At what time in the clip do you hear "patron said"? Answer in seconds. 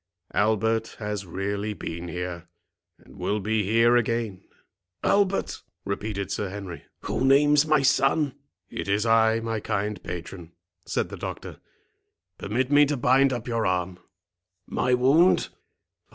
10.01-11.09